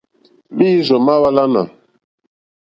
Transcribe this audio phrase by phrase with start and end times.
[0.55, 1.63] Mǐīrzɔ̀ má hwàlánà.